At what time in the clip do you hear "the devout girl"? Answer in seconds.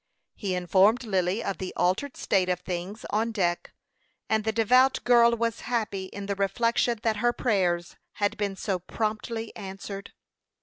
4.43-5.37